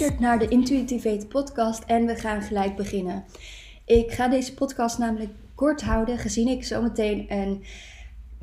[0.00, 3.24] luistert naar de Intuitivate podcast en we gaan gelijk beginnen.
[3.84, 7.64] Ik ga deze podcast namelijk kort houden, gezien ik zometeen een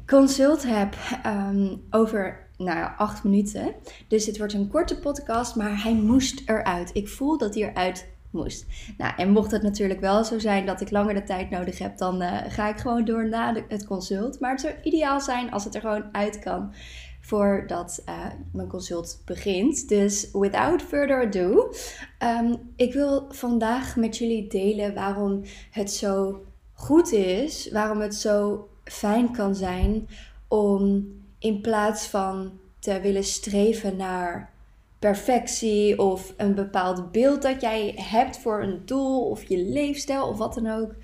[0.06, 3.74] consult heb ehm, over nou ja, acht minuten.
[4.08, 6.90] Dus het wordt een korte podcast, maar hij moest eruit.
[6.94, 8.66] Ik voel dat hij eruit moest.
[8.98, 11.98] Nou, en mocht het natuurlijk wel zo zijn dat ik langer de tijd nodig heb,
[11.98, 14.40] dan eh, ga ik gewoon door na het consult.
[14.40, 16.74] Maar het zou ideaal zijn als het er gewoon uit kan
[17.22, 19.90] voordat uh, mijn consult begint.
[19.90, 21.72] Dus without further ado,
[22.24, 28.68] um, ik wil vandaag met jullie delen waarom het zo goed is, waarom het zo
[28.84, 30.08] fijn kan zijn
[30.48, 31.08] om
[31.40, 34.52] in plaats van te willen streven naar
[35.00, 40.38] perfectie of een bepaald beeld dat jij hebt voor een doel of je leefstijl of
[40.38, 40.96] wat dan ook,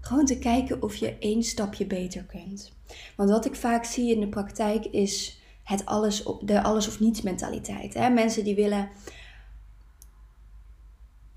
[0.00, 2.72] gewoon te kijken of je één stapje beter kunt.
[3.16, 5.39] Want wat ik vaak zie in de praktijk is
[5.70, 7.94] het alles, de alles of niets mentaliteit.
[7.94, 8.08] Hè?
[8.08, 8.88] Mensen die willen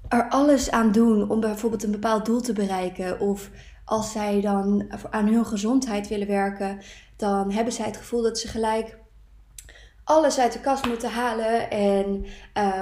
[0.08, 3.20] er alles aan doen om bijvoorbeeld een bepaald doel te bereiken.
[3.20, 3.50] Of
[3.86, 6.80] als zij dan aan hun gezondheid willen werken,
[7.16, 8.98] dan hebben zij het gevoel dat ze gelijk
[10.04, 12.26] alles uit de kast moeten halen en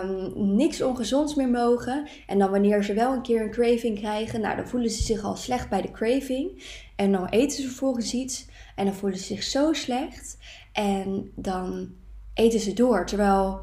[0.04, 2.08] um, niks ongezonds meer mogen.
[2.28, 5.24] En dan wanneer ze wel een keer een craving krijgen, nou dan voelen ze zich
[5.24, 6.64] al slecht bij de craving.
[6.96, 10.38] En dan eten ze vervolgens iets en dan voelen ze zich zo slecht.
[10.72, 11.90] En dan
[12.34, 13.06] eten ze door.
[13.06, 13.60] Terwijl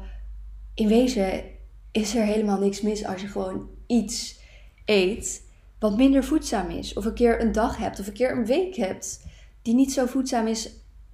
[0.73, 1.43] in wezen
[1.91, 4.39] is er helemaal niks mis als je gewoon iets
[4.85, 5.47] eet
[5.79, 6.93] wat minder voedzaam is.
[6.93, 9.25] Of een keer een dag hebt of een keer een week hebt
[9.61, 10.69] die niet zo voedzaam is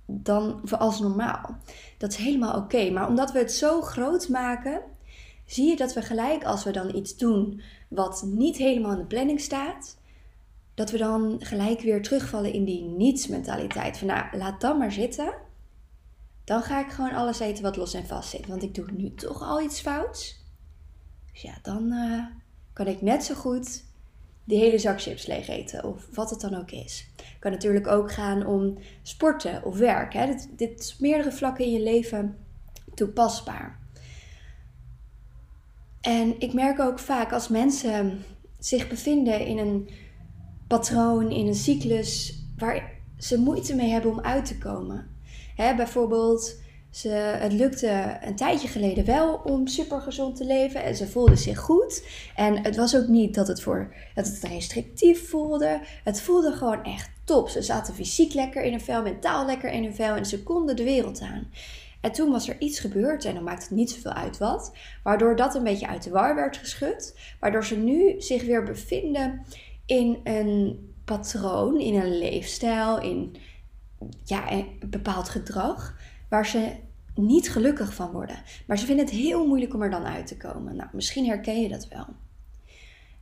[0.06, 1.58] dan als normaal.
[1.98, 2.90] Dat is helemaal oké.
[2.90, 4.82] Maar omdat we het zo groot maken,
[5.46, 9.06] zie je dat we gelijk als we dan iets doen wat niet helemaal in de
[9.06, 9.98] planning staat,
[10.74, 13.98] dat we dan gelijk weer terugvallen in die niets-mentaliteit.
[13.98, 15.34] Van nou, laat dan maar zitten.
[16.44, 18.48] Dan ga ik gewoon alles eten wat los en vast zit.
[18.48, 20.44] Want ik doe nu toch al iets fouts.
[21.32, 22.26] Dus ja, dan uh,
[22.74, 23.84] kan ik net zo goed
[24.46, 25.84] die hele zak chips leeg eten.
[25.84, 27.08] Of wat het dan ook is.
[27.16, 30.14] Het kan natuurlijk ook gaan om sporten of werk.
[30.14, 30.26] Hè.
[30.26, 32.38] Dit, dit is meerdere vlakken in je leven
[32.94, 33.80] toepasbaar.
[36.02, 38.24] En ik merk ook vaak als mensen
[38.60, 39.90] zich bevinden in een
[40.68, 45.08] patroon, in een cyclus waar ze moeite mee hebben om uit te komen.
[45.56, 46.62] Hè, bijvoorbeeld,
[46.96, 51.36] ze, het lukte een tijdje geleden wel om super gezond te leven en ze voelde
[51.36, 52.08] zich goed.
[52.36, 55.80] En het was ook niet dat het, voor, dat het restrictief voelde.
[56.04, 57.50] Het voelde gewoon echt top.
[57.50, 60.76] Ze zaten fysiek lekker in hun vel, mentaal lekker in hun vel en ze konden
[60.76, 61.48] de wereld aan.
[62.02, 64.72] En toen was er iets gebeurd en dan maakt het niet zoveel uit wat,
[65.04, 69.46] waardoor dat een beetje uit de war werd geschud, waardoor ze nu zich weer bevinden
[69.86, 73.36] in een patroon, in een leefstijl, in
[74.24, 75.96] ja, een bepaald gedrag
[76.36, 76.76] waar ze
[77.16, 78.42] niet gelukkig van worden.
[78.68, 80.76] Maar ze vinden het heel moeilijk om er dan uit te komen.
[80.76, 82.06] Nou, misschien herken je dat wel.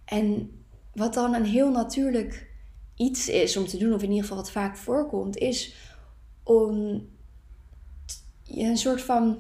[0.05, 0.51] En
[0.93, 2.51] wat dan een heel natuurlijk
[2.95, 5.75] iets is om te doen, of in ieder geval wat vaak voorkomt, is
[6.43, 7.01] om
[8.47, 9.37] een soort van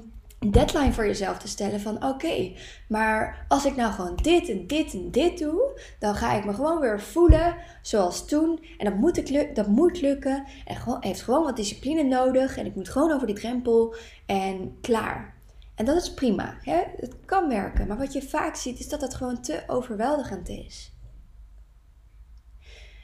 [0.51, 2.51] deadline voor jezelf te stellen van oké,
[2.87, 6.53] maar als ik nou gewoon dit en dit en dit doe, dan ga ik me
[6.53, 8.65] gewoon weer voelen zoals toen.
[8.77, 10.45] En dat moet, ik dat moet lukken.
[10.65, 12.57] En gewoon, heeft gewoon wat discipline nodig.
[12.57, 13.95] En ik moet gewoon over die drempel
[14.25, 15.33] en klaar.
[15.75, 16.57] En dat is prima.
[16.61, 16.83] Hè?
[16.97, 17.87] Het kan werken.
[17.87, 20.91] Maar wat je vaak ziet is dat het gewoon te overweldigend is.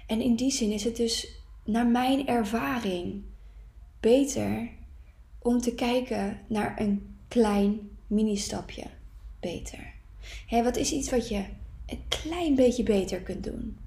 [0.08, 3.24] En in die zin is het dus naar mijn ervaring
[4.00, 4.70] beter
[5.40, 8.84] om te kijken naar een klein mini-stapje
[9.40, 9.94] beter.
[10.48, 11.46] Hé, wat is iets wat je
[11.86, 13.78] een klein beetje beter kunt doen?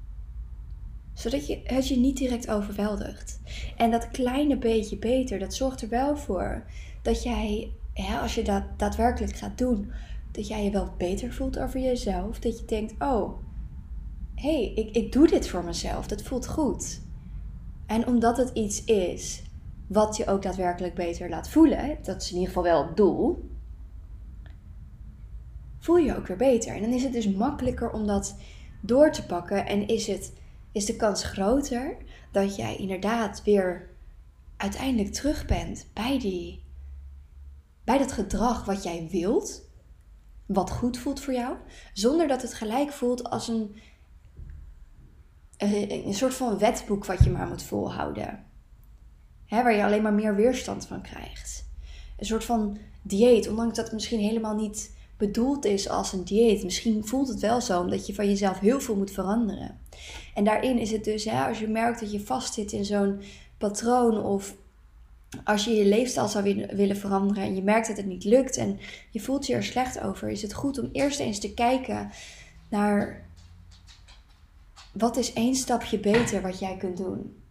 [1.14, 3.40] Zodat je het je niet direct overweldigt.
[3.76, 6.64] En dat kleine beetje beter, dat zorgt er wel voor
[7.02, 9.92] dat jij, hè, als je dat daadwerkelijk gaat doen,
[10.30, 12.38] dat jij je wel beter voelt over jezelf.
[12.38, 13.38] Dat je denkt, oh,
[14.34, 16.06] hé, hey, ik, ik doe dit voor mezelf.
[16.06, 17.00] Dat voelt goed.
[17.86, 19.42] En omdat het iets is
[19.92, 23.50] wat je ook daadwerkelijk beter laat voelen, dat is in ieder geval wel het doel,
[25.78, 26.74] voel je ook weer beter.
[26.74, 28.36] En dan is het dus makkelijker om dat
[28.80, 30.32] door te pakken en is, het,
[30.72, 31.96] is de kans groter
[32.32, 33.90] dat jij inderdaad weer
[34.56, 36.62] uiteindelijk terug bent bij, die,
[37.84, 39.70] bij dat gedrag wat jij wilt,
[40.46, 41.56] wat goed voelt voor jou,
[41.92, 43.76] zonder dat het gelijk voelt als een,
[46.06, 48.50] een soort van wetboek wat je maar moet volhouden
[49.52, 51.64] Hè, waar je alleen maar meer weerstand van krijgt.
[52.18, 56.64] Een soort van dieet, ondanks dat het misschien helemaal niet bedoeld is als een dieet.
[56.64, 59.78] Misschien voelt het wel zo, omdat je van jezelf heel veel moet veranderen.
[60.34, 63.22] En daarin is het dus, hè, als je merkt dat je vastzit in zo'n
[63.58, 64.54] patroon of
[65.44, 68.78] als je je leefstijl zou willen veranderen en je merkt dat het niet lukt en
[69.10, 72.10] je voelt je er slecht over, is het goed om eerst eens te kijken
[72.68, 73.24] naar
[74.92, 77.41] wat is één stapje beter wat jij kunt doen.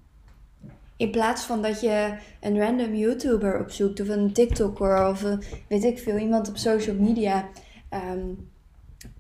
[1.02, 5.84] In plaats van dat je een random YouTuber opzoekt of een TikToker of een, weet
[5.84, 7.50] ik veel, iemand op social media
[7.90, 8.28] ehm,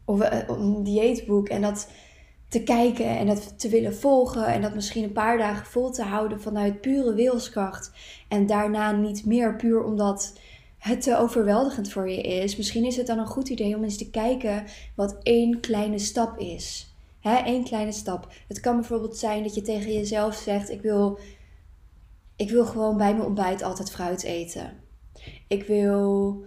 [0.05, 1.87] of een dieetboek en dat
[2.47, 6.03] te kijken en dat te willen volgen en dat misschien een paar dagen vol te
[6.03, 7.91] houden vanuit pure wilskracht
[8.27, 10.33] en daarna niet meer puur omdat
[10.77, 12.57] het te overweldigend voor je is.
[12.57, 14.63] Misschien is het dan een goed idee om eens te kijken
[14.95, 16.95] wat één kleine stap is.
[17.21, 18.27] Één kleine stap.
[18.47, 21.19] Het kan bijvoorbeeld zijn dat je tegen jezelf zegt: ik wil,
[22.41, 24.73] ik wil gewoon bij mijn ontbijt altijd fruit eten.
[25.47, 26.43] Ik wil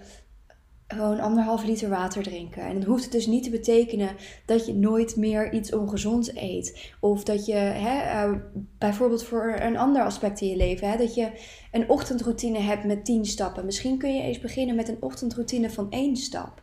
[0.89, 2.63] gewoon anderhalf liter water drinken.
[2.63, 6.93] En dan hoeft dus niet te betekenen dat je nooit meer iets ongezonds eet.
[7.01, 8.39] Of dat je, hè, uh,
[8.79, 11.31] bijvoorbeeld voor een ander aspect in je leven, hè, dat je
[11.73, 13.65] een ochtendroutine hebt met 10 stappen.
[13.65, 16.63] Misschien kun je eens beginnen met een ochtendroutine van één stap.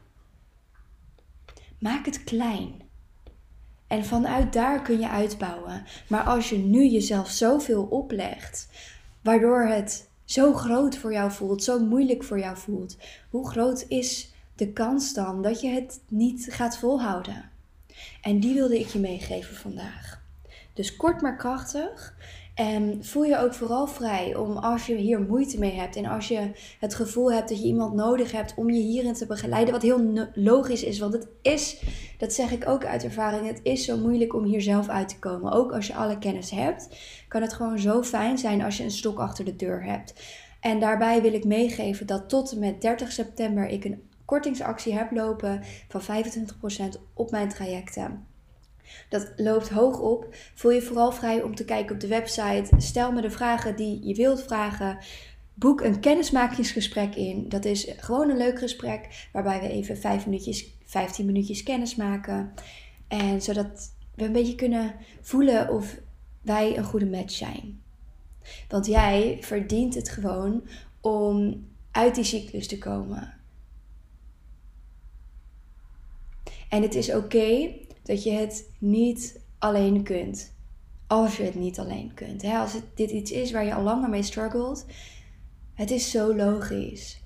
[1.79, 2.89] Maak het klein.
[3.87, 5.83] En vanuit daar kun je uitbouwen.
[6.07, 8.67] Maar als je nu jezelf zoveel oplegt,
[9.21, 12.97] waardoor het zo groot voor jou voelt, zo moeilijk voor jou voelt,
[13.29, 17.49] hoe groot is de kans dan dat je het niet gaat volhouden?
[18.21, 20.21] En die wilde ik je meegeven vandaag.
[20.73, 22.15] Dus kort maar krachtig.
[22.61, 26.27] En voel je ook vooral vrij om als je hier moeite mee hebt en als
[26.27, 29.81] je het gevoel hebt dat je iemand nodig hebt om je hierin te begeleiden, wat
[29.81, 31.83] heel logisch is, want het is,
[32.17, 35.19] dat zeg ik ook uit ervaring, het is zo moeilijk om hier zelf uit te
[35.19, 35.51] komen.
[35.51, 36.87] Ook als je alle kennis hebt,
[37.27, 40.13] kan het gewoon zo fijn zijn als je een stok achter de deur hebt.
[40.59, 45.11] En daarbij wil ik meegeven dat tot en met 30 september ik een kortingsactie heb
[45.11, 48.30] lopen van 25% op mijn trajecten.
[49.09, 50.35] Dat loopt hoog op.
[50.53, 52.69] Voel je vooral vrij om te kijken op de website.
[52.77, 54.97] Stel me de vragen die je wilt vragen.
[55.53, 57.49] Boek een kennismakingsgesprek in.
[57.49, 62.53] Dat is gewoon een leuk gesprek waarbij we even 5 minuutjes, 15 minuutjes kennis maken.
[63.07, 65.97] En zodat we een beetje kunnen voelen of
[66.41, 67.81] wij een goede match zijn.
[68.67, 70.67] Want jij verdient het gewoon
[71.01, 73.33] om uit die cyclus te komen.
[76.69, 77.71] En het is oké
[78.03, 80.53] dat je het niet alleen kunt.
[81.07, 82.43] Als je het niet alleen kunt.
[82.43, 84.85] Als het, dit iets is waar je al langer mee struggelt.
[85.73, 87.21] Het is zo logisch.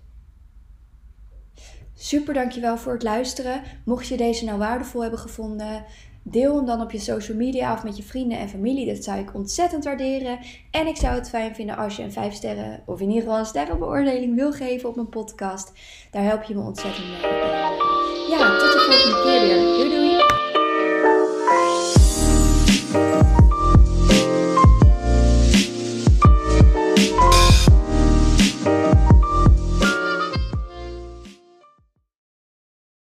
[1.94, 3.62] Super dankjewel voor het luisteren.
[3.86, 5.86] Mocht je deze nou waardevol hebben gevonden,
[6.24, 8.94] deel hem dan op je social media of met je vrienden en familie.
[8.94, 10.40] Dat zou ik ontzettend waarderen.
[10.72, 13.40] En ik zou het fijn vinden als je een 5 sterren of in ieder geval
[13.40, 15.72] een sterrenbeoordeling wil geven op mijn podcast.
[16.12, 17.85] Daar help je me ontzettend mee.